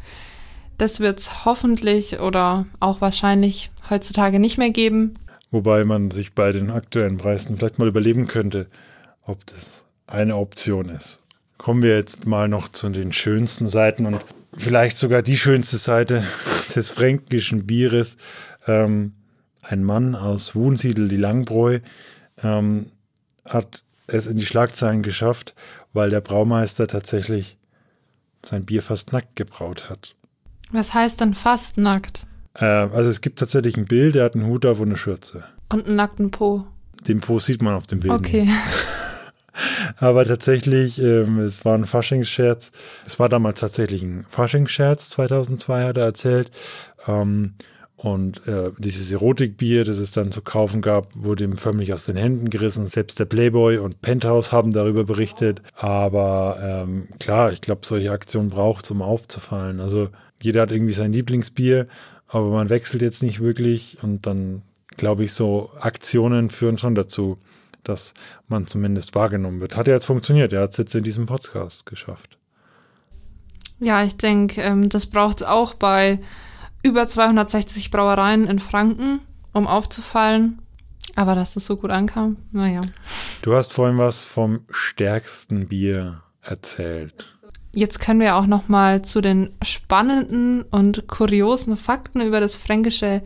[0.79, 5.15] Das wird es hoffentlich oder auch wahrscheinlich heutzutage nicht mehr geben.
[5.51, 8.69] Wobei man sich bei den aktuellen Preisen vielleicht mal überleben könnte,
[9.23, 11.23] ob das eine Option ist.
[11.59, 14.21] Kommen wir jetzt mal noch zu den schönsten Seiten und
[14.57, 16.23] vielleicht sogar die schönste Seite
[16.75, 18.17] des fränkischen Bieres.
[18.69, 19.15] Ähm,
[19.63, 21.81] ein Mann aus Wunsiedel, die Langbräu,
[22.43, 22.87] ähm,
[23.45, 25.55] hat es in die Schlagzeilen geschafft,
[25.93, 27.57] weil der Braumeister tatsächlich
[28.45, 30.15] sein Bier fast nackt gebraut hat.
[30.71, 32.27] Was heißt dann fast nackt?
[32.55, 35.45] Äh, also es gibt tatsächlich ein Bild, der hat einen Hut auf und eine Schürze.
[35.69, 36.67] Und einen nackten Po.
[37.07, 38.13] Den Po sieht man auf dem Bild.
[38.13, 38.49] Okay.
[39.99, 42.73] Aber tatsächlich, ähm, es war ein Faschingsscherz.
[43.07, 46.51] Es war damals tatsächlich ein Faschingsscherz, 2002 hat er erzählt.
[47.07, 47.55] Ähm,
[47.97, 52.17] und äh, dieses Erotikbier, das es dann zu kaufen gab, wurde ihm förmlich aus den
[52.17, 52.87] Händen gerissen.
[52.87, 55.63] Selbst der Playboy und Penthouse haben darüber berichtet.
[55.77, 59.81] Aber ähm, klar, ich glaube, solche Aktionen braucht es, um aufzufallen.
[59.81, 60.09] Also
[60.43, 61.87] jeder hat irgendwie sein Lieblingsbier,
[62.29, 63.99] aber man wechselt jetzt nicht wirklich.
[64.03, 64.63] Und dann
[64.97, 67.39] glaube ich, so Aktionen führen schon dazu,
[67.85, 68.13] dass
[68.49, 69.77] man zumindest wahrgenommen wird.
[69.77, 70.53] Hat ja jetzt funktioniert.
[70.53, 72.39] Er hat es jetzt in diesem Podcast geschafft.
[73.81, 76.19] Ja, ich denke, ähm, das braucht es auch bei
[76.85, 79.21] über 260 Brauereien in Franken,
[79.53, 80.61] um aufzufallen.
[81.17, 82.83] Aber dass das so gut ankam, naja.
[83.43, 87.27] Du hast vorhin was vom stärksten Bier erzählt.
[87.73, 93.23] Jetzt können wir auch noch mal zu den spannenden und kuriosen Fakten über das fränkische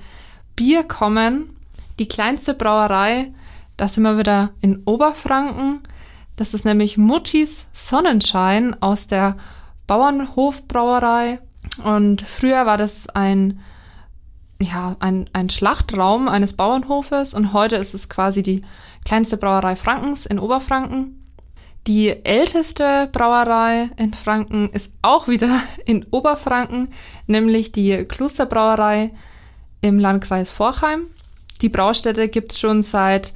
[0.56, 1.50] Bier kommen.
[1.98, 3.32] Die kleinste Brauerei,
[3.76, 5.80] das sind wir wieder in Oberfranken.
[6.36, 9.36] Das ist nämlich Muttis Sonnenschein aus der
[9.86, 11.40] Bauernhofbrauerei
[11.78, 13.60] und früher war das ein,
[14.60, 18.62] ja, ein, ein Schlachtraum eines Bauernhofes und heute ist es quasi die
[19.04, 21.14] kleinste Brauerei Frankens in Oberfranken.
[21.86, 25.48] Die älteste Brauerei in Franken ist auch wieder
[25.86, 26.88] in Oberfranken,
[27.26, 29.12] nämlich die Klosterbrauerei
[29.80, 31.06] im Landkreis Forchheim.
[31.62, 33.32] Die Braustätte gibt es schon seit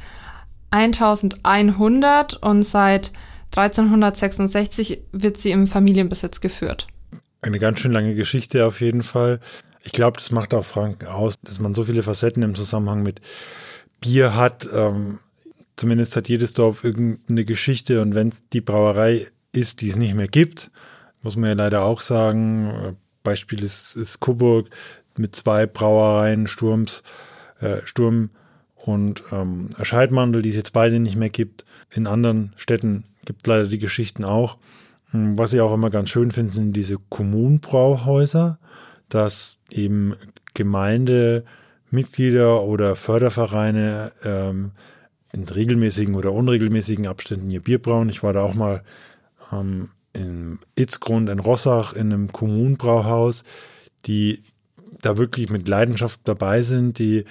[0.70, 3.12] 1100 und seit
[3.56, 6.86] 1366 wird sie im Familienbesitz geführt.
[7.42, 9.40] Eine ganz schön lange Geschichte auf jeden Fall.
[9.82, 13.20] Ich glaube, das macht auch Franken aus, dass man so viele Facetten im Zusammenhang mit
[14.00, 14.68] Bier hat.
[14.72, 15.18] Ähm,
[15.74, 20.14] zumindest hat jedes Dorf irgendeine Geschichte und wenn es die Brauerei ist, die es nicht
[20.14, 20.70] mehr gibt,
[21.22, 22.96] muss man ja leider auch sagen.
[23.24, 24.70] Beispiel ist, ist Coburg
[25.16, 27.02] mit zwei Brauereien, Sturms,
[27.60, 28.30] äh, Sturm
[28.76, 31.64] und ähm, Scheidmandel, die es jetzt beide nicht mehr gibt.
[31.90, 34.58] In anderen Städten gibt es leider die Geschichten auch.
[35.12, 38.58] Hm, was ich auch immer ganz schön finde, sind diese Kommunbrauhäuser,
[39.08, 40.14] dass eben
[40.54, 44.72] Gemeindemitglieder oder Fördervereine ähm,
[45.32, 48.08] in regelmäßigen oder unregelmäßigen Abständen ihr Bier brauen.
[48.08, 48.82] Ich war da auch mal
[49.52, 53.44] ähm, in Itzgrund in Rossach in einem Kommunbrauhaus,
[54.04, 54.42] die
[55.00, 57.24] da wirklich mit Leidenschaft dabei sind, die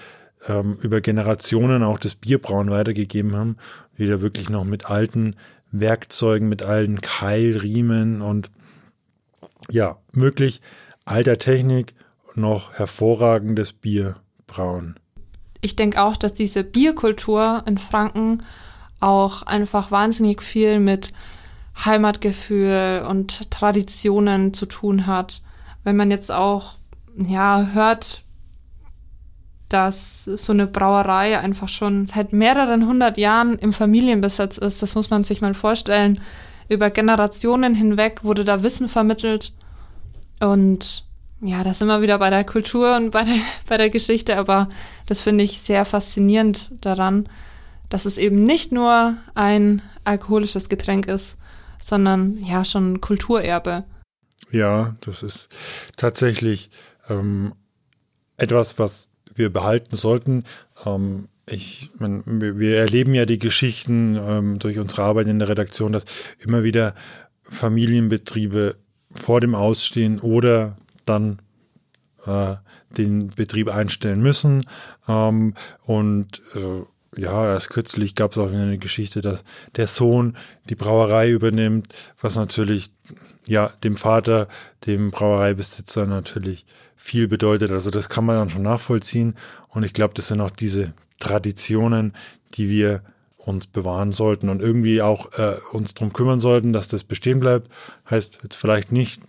[0.48, 3.58] ähm, über Generationen auch das Bierbrauen weitergegeben haben,
[3.98, 5.36] die da wirklich noch mit alten
[5.71, 8.51] Werkzeugen, mit allen Keilriemen und
[9.69, 10.62] ja, wirklich
[11.05, 11.93] alter Technik
[12.36, 14.99] noch hervorragendes Bier brauen.
[15.62, 18.43] Ich denke auch, dass diese Bierkultur in Franken
[18.99, 21.13] auch einfach wahnsinnig viel mit
[21.86, 25.41] Heimatgefühl und Traditionen zu tun hat.
[25.84, 26.75] Wenn man jetzt auch
[27.15, 28.23] ja hört,
[29.73, 35.10] dass so eine Brauerei einfach schon seit mehreren hundert Jahren im Familienbesitz ist, das muss
[35.10, 36.19] man sich mal vorstellen.
[36.67, 39.53] Über Generationen hinweg wurde da Wissen vermittelt
[40.39, 41.05] und
[41.41, 43.36] ja, das immer wieder bei der Kultur und bei der,
[43.67, 44.67] bei der Geschichte, aber
[45.05, 47.29] das finde ich sehr faszinierend daran,
[47.89, 51.38] dass es eben nicht nur ein alkoholisches Getränk ist,
[51.79, 53.86] sondern ja schon Kulturerbe.
[54.51, 55.49] Ja, das ist
[55.97, 56.69] tatsächlich
[57.10, 57.53] ähm,
[58.38, 60.44] etwas, was wir behalten sollten.
[60.86, 65.91] Ähm, ich, man, wir erleben ja die Geschichten ähm, durch unsere Arbeit in der Redaktion,
[65.91, 66.06] dass
[66.39, 66.96] immer wieder
[67.44, 68.78] Familienbetriebe
[69.13, 71.39] vor dem Ausstehen oder dann
[72.26, 72.56] äh,
[72.98, 74.65] den Betrieb einstellen müssen.
[75.08, 79.44] Ähm, und äh, ja, erst kürzlich gab es auch eine Geschichte, dass
[79.76, 80.38] der Sohn
[80.70, 82.91] die Brauerei übernimmt, was natürlich
[83.46, 84.48] ja dem Vater,
[84.86, 86.65] dem Brauereibesitzer natürlich
[87.02, 87.72] viel bedeutet.
[87.72, 89.36] Also das kann man dann schon nachvollziehen.
[89.70, 92.14] Und ich glaube, das sind auch diese Traditionen,
[92.54, 93.02] die wir
[93.38, 97.72] uns bewahren sollten und irgendwie auch äh, uns darum kümmern sollten, dass das bestehen bleibt.
[98.08, 99.20] Heißt jetzt vielleicht nicht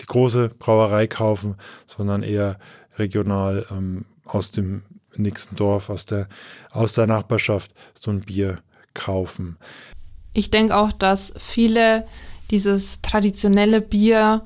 [0.00, 2.56] die große Brauerei kaufen, sondern eher
[2.98, 4.84] regional ähm, aus dem
[5.16, 6.28] nächsten Dorf, aus der,
[6.70, 8.60] aus der Nachbarschaft so ein Bier
[8.94, 9.56] kaufen.
[10.34, 12.06] Ich denke auch, dass viele
[12.52, 14.42] dieses traditionelle Bier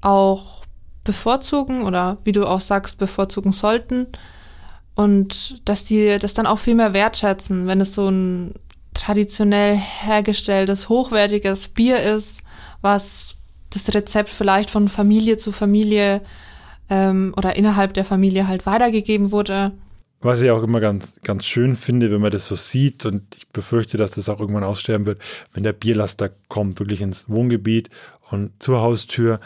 [0.00, 0.59] auch
[1.04, 4.06] bevorzugen oder wie du auch sagst, bevorzugen sollten
[4.94, 8.54] und dass die das dann auch viel mehr wertschätzen, wenn es so ein
[8.92, 12.42] traditionell hergestelltes, hochwertiges Bier ist,
[12.82, 13.36] was
[13.70, 16.22] das Rezept vielleicht von Familie zu Familie
[16.90, 19.72] ähm, oder innerhalb der Familie halt weitergegeben wurde.
[20.22, 23.48] Was ich auch immer ganz, ganz schön finde, wenn man das so sieht, und ich
[23.48, 25.22] befürchte, dass das auch irgendwann aussterben wird,
[25.54, 27.88] wenn der Bierlaster kommt, wirklich ins Wohngebiet
[28.30, 29.40] und zur Haustür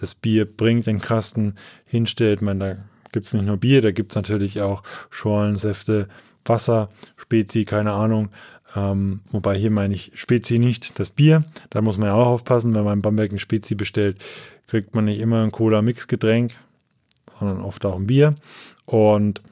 [0.00, 2.42] das Bier bringt, den Kasten hinstellt.
[2.42, 2.76] Man, da
[3.12, 6.08] gibt es nicht nur Bier, da gibt es natürlich auch Schorlen, Säfte,
[6.44, 8.30] Wasser, Spezi, keine Ahnung.
[8.76, 11.44] Ähm, wobei hier meine ich Spezi nicht das Bier.
[11.70, 14.22] Da muss man ja auch aufpassen, wenn man in Bamberg ein Spezi bestellt,
[14.66, 16.54] kriegt man nicht immer ein Cola-Mix-Getränk,
[17.38, 18.34] sondern oft auch ein Bier.
[18.86, 19.42] Und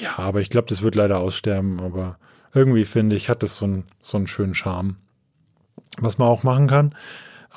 [0.00, 1.80] ja, aber ich glaube, das wird leider aussterben.
[1.80, 2.18] Aber
[2.52, 4.96] irgendwie finde ich, hat das so, ein, so einen schönen Charme.
[5.98, 6.94] Was man auch machen kann,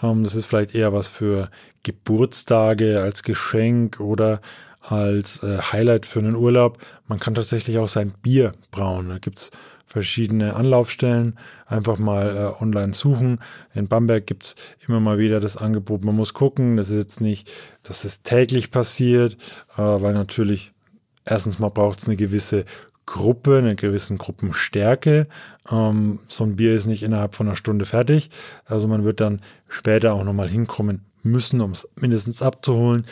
[0.02, 1.50] das ist vielleicht eher was für
[1.84, 4.42] Geburtstage als Geschenk oder
[4.82, 6.80] als äh, Highlight für einen Urlaub.
[7.08, 9.10] Man kann tatsächlich auch sein Bier brauen.
[9.10, 9.52] Da gibt's
[9.86, 11.38] verschiedene Anlaufstellen.
[11.66, 13.40] Einfach mal äh, online suchen.
[13.74, 14.56] In Bamberg gibt's
[14.88, 16.04] immer mal wieder das Angebot.
[16.04, 16.78] Man muss gucken.
[16.78, 17.52] Das ist jetzt nicht,
[17.84, 19.34] dass es täglich passiert,
[19.78, 20.74] äh, weil natürlich
[21.26, 22.66] erstens mal braucht es eine gewisse
[23.08, 25.28] Gruppe, eine gewisse Gruppenstärke.
[25.72, 28.30] Ähm, so ein Bier ist nicht innerhalb von einer Stunde fertig.
[28.66, 33.06] Also man wird dann später auch nochmal hinkommen müssen, um es mindestens abzuholen.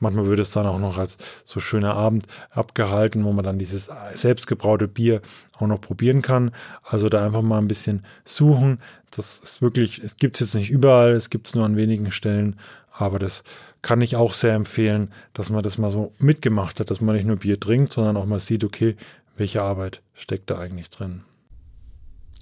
[0.00, 3.90] Manchmal wird es dann auch noch als so schöner Abend abgehalten, wo man dann dieses
[4.12, 5.20] selbstgebraute Bier
[5.58, 6.52] auch noch probieren kann.
[6.84, 8.80] Also da einfach mal ein bisschen suchen.
[9.10, 12.12] Das ist wirklich, es gibt es jetzt nicht überall, es gibt es nur an wenigen
[12.12, 12.56] Stellen,
[12.92, 13.42] aber das
[13.82, 17.26] kann ich auch sehr empfehlen, dass man das mal so mitgemacht hat, dass man nicht
[17.26, 18.96] nur Bier trinkt, sondern auch mal sieht, okay,
[19.38, 21.22] welche Arbeit steckt da eigentlich drin.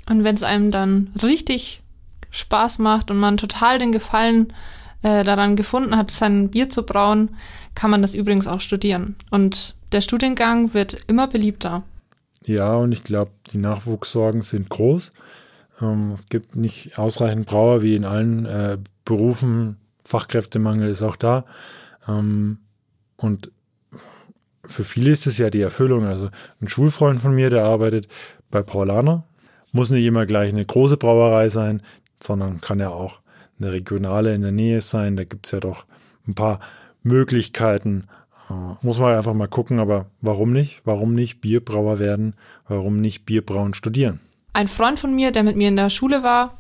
[0.09, 1.83] Und wenn es einem dann richtig
[2.31, 4.53] Spaß macht und man total den Gefallen
[5.03, 7.37] äh, daran gefunden hat, sein Bier zu brauen,
[7.75, 9.17] kann man das übrigens auch studieren.
[9.31, 11.83] Und der Studiengang wird immer beliebter.
[12.45, 15.13] Ja, und ich glaube, die Nachwuchssorgen sind groß.
[15.81, 19.77] Ähm, es gibt nicht ausreichend Brauer wie in allen äh, Berufen.
[20.05, 21.45] Fachkräftemangel ist auch da.
[22.09, 22.59] Ähm,
[23.17, 23.51] und
[24.69, 26.05] für viele ist es ja die Erfüllung.
[26.05, 26.29] Also
[26.61, 28.09] ein Schulfreund von mir, der arbeitet
[28.51, 29.25] bei Paulaner,
[29.73, 31.83] muss nicht immer gleich eine große Brauerei sein,
[32.23, 33.21] sondern kann ja auch
[33.59, 35.17] eine regionale in der Nähe sein.
[35.17, 35.85] Da gibt es ja doch
[36.27, 36.61] ein paar
[37.03, 38.05] Möglichkeiten.
[38.51, 40.83] Äh, muss man einfach mal gucken, aber warum nicht?
[40.85, 42.35] Warum nicht Bierbrauer werden?
[42.69, 44.21] Warum nicht Bierbrauen studieren?
[44.53, 46.57] Ein Freund von mir, der mit mir in der Schule war,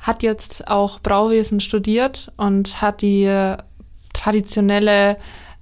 [0.00, 3.56] hat jetzt auch Brauwesen studiert und hat die äh,
[4.12, 5.18] traditionelle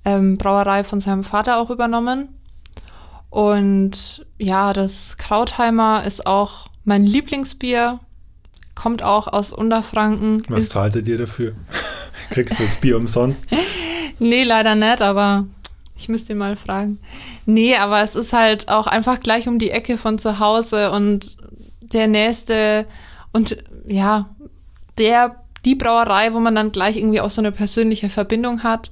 [0.07, 2.29] ähm, Brauerei von seinem Vater auch übernommen.
[3.29, 7.99] Und ja, das Krautheimer ist auch mein Lieblingsbier,
[8.77, 10.43] kommt auch aus Unterfranken.
[10.49, 11.53] Was ist, zahltet ihr dafür?
[12.31, 13.45] Kriegst du jetzt Bier umsonst?
[14.21, 15.45] nee, leider nicht, aber
[15.97, 17.01] ich müsste ihn mal fragen.
[17.45, 21.37] Nee, aber es ist halt auch einfach gleich um die Ecke von zu Hause und
[21.81, 22.87] der nächste
[23.33, 24.29] und ja,
[24.99, 28.91] der, die Brauerei, wo man dann gleich irgendwie auch so eine persönliche Verbindung hat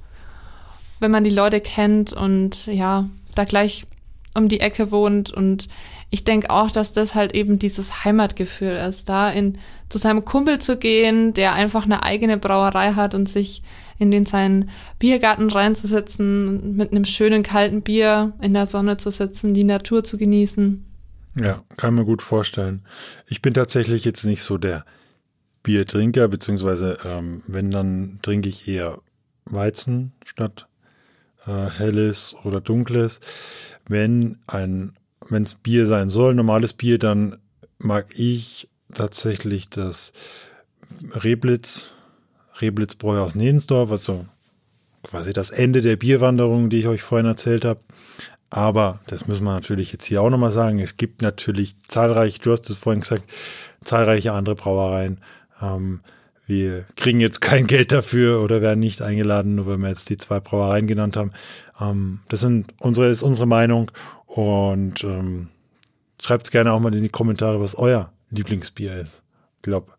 [0.99, 3.85] wenn man die Leute kennt und ja, da gleich
[4.35, 5.31] um die Ecke wohnt.
[5.31, 5.69] Und
[6.09, 9.57] ich denke auch, dass das halt eben dieses Heimatgefühl ist, da in,
[9.89, 13.63] zu seinem Kumpel zu gehen, der einfach eine eigene Brauerei hat und sich
[13.97, 19.53] in den seinen Biergarten reinzusetzen, mit einem schönen kalten Bier in der Sonne zu sitzen,
[19.53, 20.85] die Natur zu genießen.
[21.35, 22.85] Ja, kann mir gut vorstellen.
[23.27, 24.85] Ich bin tatsächlich jetzt nicht so der
[25.63, 28.99] Biertrinker, beziehungsweise ähm, wenn, dann trinke ich eher
[29.45, 30.67] Weizen statt
[31.47, 33.19] äh, helles oder dunkles.
[33.87, 34.93] Wenn ein,
[35.29, 37.37] wenn es Bier sein soll, normales Bier, dann
[37.79, 40.13] mag ich tatsächlich das
[41.11, 41.91] Reblitz,
[42.59, 44.25] Reblitzbräu aus Nedensdorf, also
[45.03, 47.79] quasi das Ende der Bierwanderung, die ich euch vorhin erzählt habe.
[48.49, 50.79] Aber das müssen wir natürlich jetzt hier auch nochmal sagen.
[50.79, 53.23] Es gibt natürlich zahlreiche, du hast es vorhin gesagt,
[53.83, 55.19] zahlreiche andere Brauereien,
[55.61, 56.01] ähm,
[56.47, 60.17] wir kriegen jetzt kein Geld dafür oder werden nicht eingeladen, nur weil wir jetzt die
[60.17, 61.31] zwei Brauereien genannt haben.
[61.79, 63.91] Ähm, das sind unsere, ist unsere Meinung
[64.27, 65.49] und ähm,
[66.21, 69.23] schreibt es gerne auch mal in die Kommentare, was euer Lieblingsbier ist.
[69.57, 69.93] Ich glaube,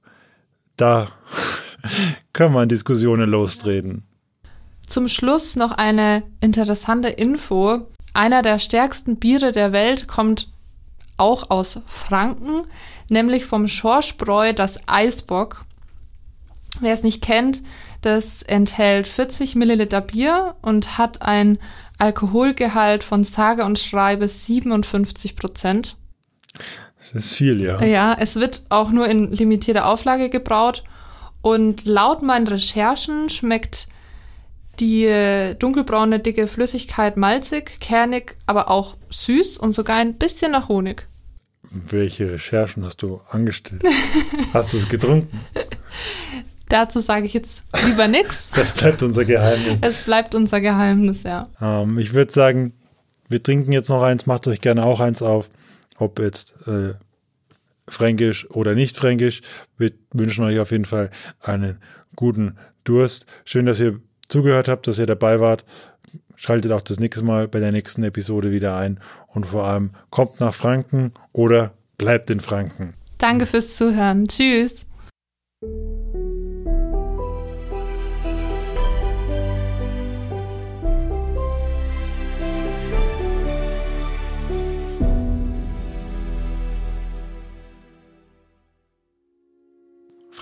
[0.77, 1.09] da
[2.33, 4.05] können wir in Diskussionen lostreten.
[4.87, 7.89] Zum Schluss noch eine interessante Info.
[8.15, 10.49] Einer der stärksten Biere der Welt kommt
[11.17, 12.63] auch aus Franken,
[13.09, 15.65] nämlich vom Schorschbräu das Eisbock.
[16.81, 17.63] Wer es nicht kennt,
[18.03, 21.59] das enthält 40 Milliliter Bier und hat ein
[21.99, 25.97] Alkoholgehalt von sage und schreibe 57 Prozent.
[26.99, 27.83] Das ist viel, ja.
[27.83, 30.85] Ja, es wird auch nur in limitierter Auflage gebraut.
[31.41, 33.87] Und laut meinen Recherchen schmeckt
[34.81, 41.07] die dunkelbraune, dicke Flüssigkeit malzig, kernig, aber auch süß und sogar ein bisschen nach Honig.
[41.71, 43.83] Welche Recherchen hast du angestellt?
[44.53, 45.41] hast du es getrunken?
[46.69, 48.51] Dazu sage ich jetzt lieber nichts.
[48.57, 49.79] Das bleibt unser Geheimnis.
[49.83, 51.49] Es bleibt unser Geheimnis, ja.
[51.61, 52.73] Ähm, ich würde sagen,
[53.29, 55.49] wir trinken jetzt noch eins, macht euch gerne auch eins auf,
[55.99, 56.95] ob jetzt äh,
[57.89, 59.43] fränkisch oder nicht fränkisch.
[59.79, 61.79] Wir wünschen euch auf jeden Fall einen
[62.15, 63.27] guten Durst.
[63.45, 65.65] Schön, dass ihr zugehört habt, dass ihr dabei wart.
[66.37, 70.41] Schaltet auch das nächste Mal bei der nächsten Episode wieder ein und vor allem kommt
[70.41, 72.95] nach Franken oder bleibt in Franken.
[73.19, 74.27] Danke fürs Zuhören.
[74.29, 74.87] Tschüss.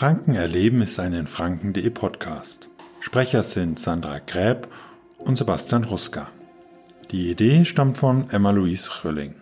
[0.05, 2.69] Franken erleben ist ein in Franken.de Podcast.
[3.01, 4.69] Sprecher sind Sandra Gräb
[5.17, 6.29] und Sebastian Ruska.
[7.11, 9.35] Die Idee stammt von Emma-Louise Rölling.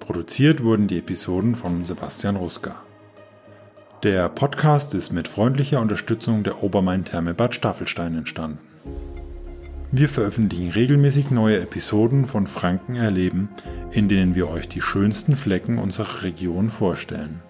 [0.00, 2.82] Produziert wurden die Episoden von Sebastian Ruska.
[4.02, 8.58] Der Podcast ist mit freundlicher Unterstützung der Obermain-Therme Bad Staffelstein entstanden.
[9.92, 13.48] Wir veröffentlichen regelmäßig neue Episoden von Franken erleben,
[13.92, 17.40] in denen wir euch die schönsten Flecken unserer Region vorstellen.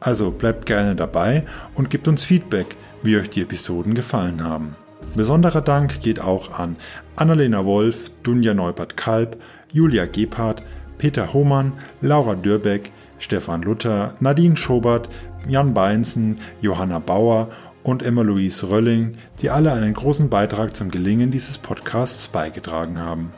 [0.00, 4.76] Also bleibt gerne dabei und gebt uns Feedback, wie euch die Episoden gefallen haben.
[5.14, 6.76] Besonderer Dank geht auch an
[7.16, 9.36] Annalena Wolf, Dunja Neubert-Kalb,
[9.72, 10.62] Julia Gebhardt,
[10.98, 15.08] Peter Hohmann, Laura Dürbeck, Stefan Luther, Nadine Schobert,
[15.48, 17.48] Jan Beinzen, Johanna Bauer
[17.82, 23.32] und Emma-Louise Rölling, die alle einen großen Beitrag zum Gelingen dieses Podcasts beigetragen haben.